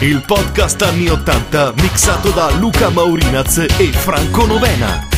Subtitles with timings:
[0.00, 5.09] Il podcast anni 80 mixato da Luca Maurinaz e Franco Novena.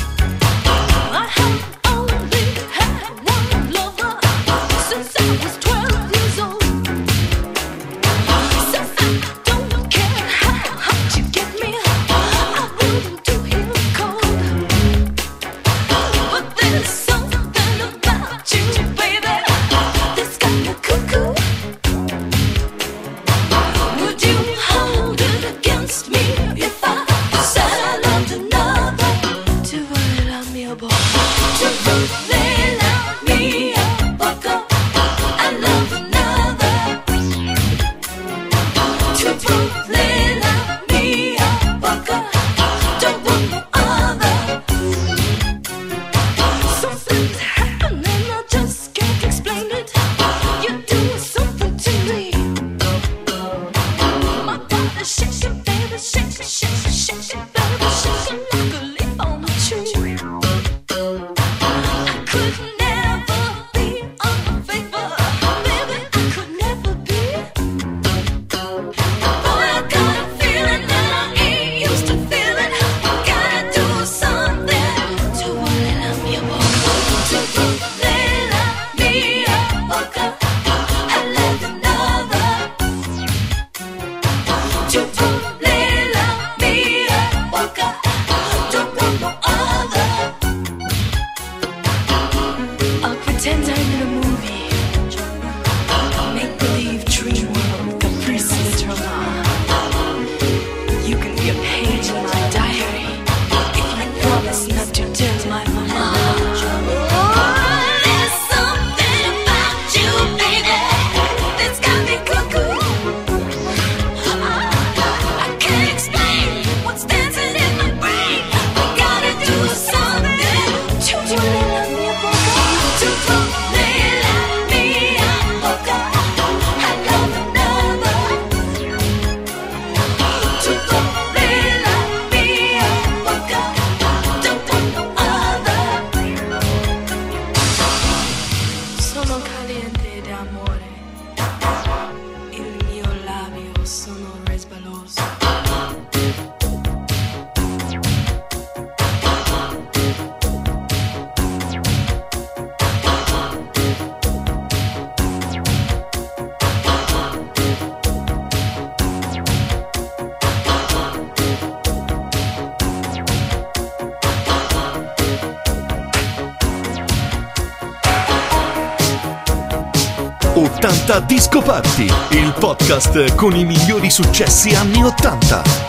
[170.62, 175.81] 80 Disco Party, il podcast con i migliori successi anni 80.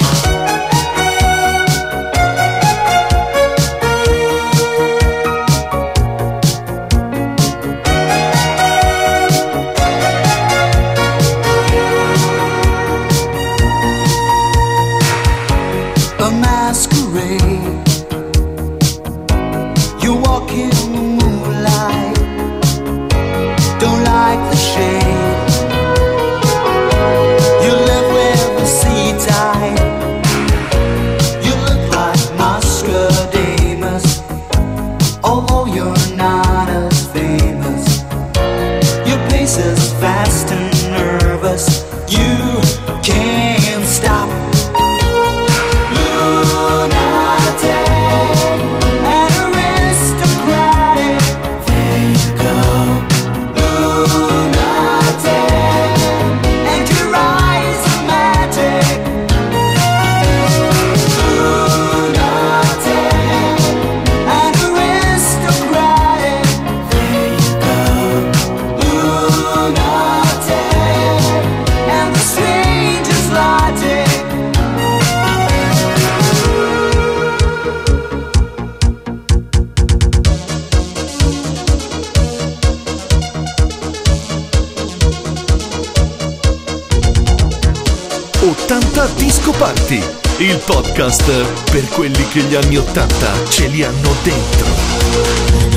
[90.39, 95.72] Il podcast per quelli che gli anni Ottanta ce li hanno dentro.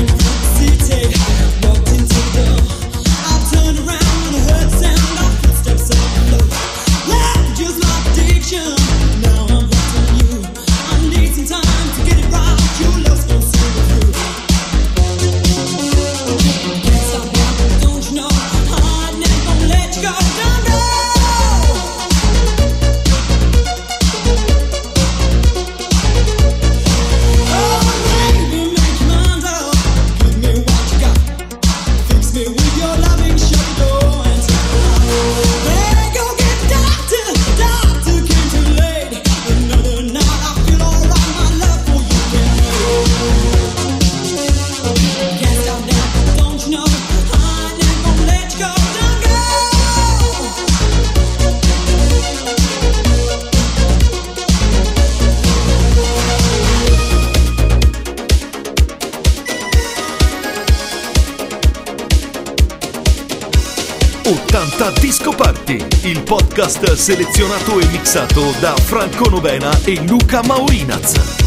[66.27, 71.46] Podcast selezionato e mixato da Franco Novena e Luca Maurinaz.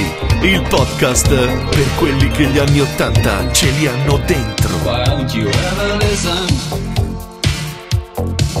[0.00, 4.74] Party, il podcast per quelli che gli anni 80 ce li hanno dentro.
[4.84, 6.46] Why don't you ever listen?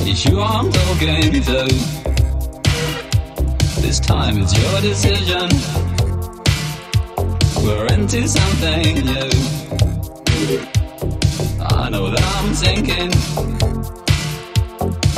[0.06, 1.66] It's you I'm talking to.
[3.80, 5.48] This time it's your decision.
[7.62, 9.30] We're into something new.
[11.60, 13.10] I know that I'm thinking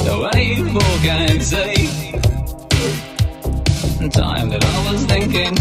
[0.05, 0.65] the way you
[1.03, 1.41] can
[4.03, 4.21] see.
[4.21, 5.57] Time that I was thinking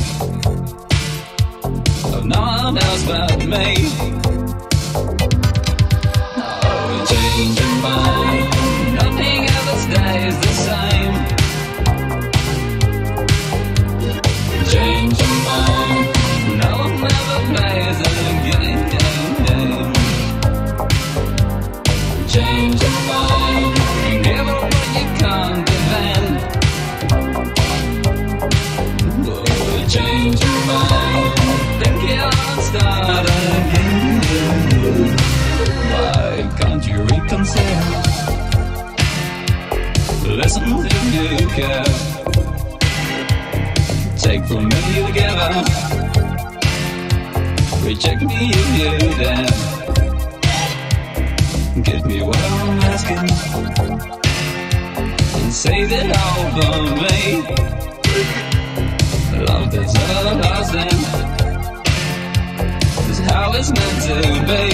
[2.13, 3.75] of no one else but me.
[6.37, 8.49] Oh, change your mind.
[8.95, 10.90] Nothing ever stays the same.
[47.91, 49.51] Reject me if you dare.
[51.83, 53.27] Give me what I'm asking.
[55.41, 57.41] And save it all for me.
[59.45, 60.99] Love that's everlasting
[63.09, 64.15] is how it's meant to
[64.47, 64.65] be.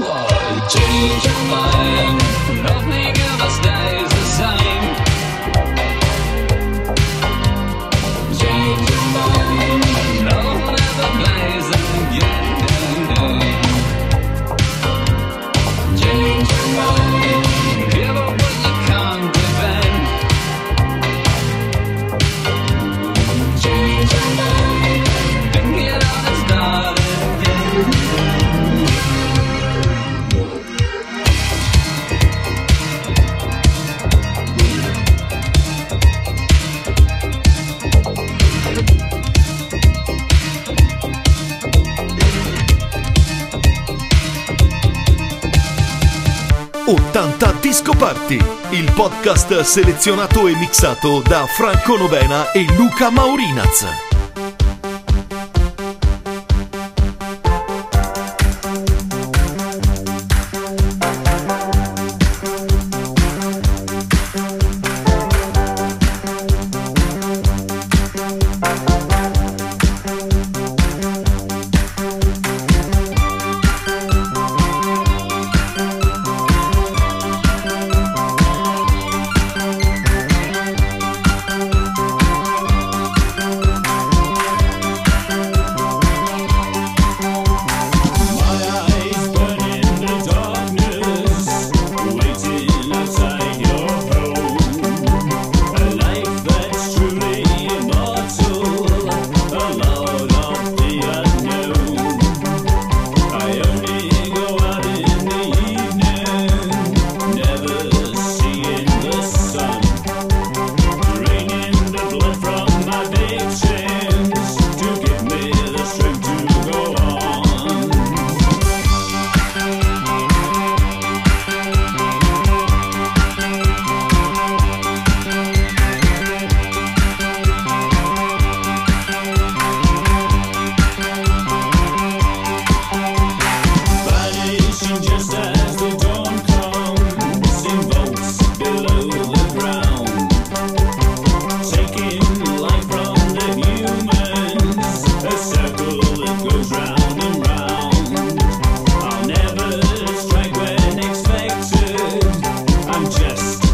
[0.00, 2.16] Why change your mind?
[2.64, 4.84] Nothing ever stays the same.
[8.40, 9.83] Change your mind.
[48.04, 48.38] Party,
[48.72, 54.13] il podcast selezionato e mixato da Franco Novena e Luca Maurinaz.